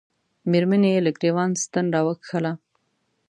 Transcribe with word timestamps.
مېرمنې 0.51 0.89
یې 0.95 0.99
له 1.05 1.11
ګرېوان 1.17 1.49
ستن 1.63 1.85
را 1.93 2.01
وکښله. 2.07 2.51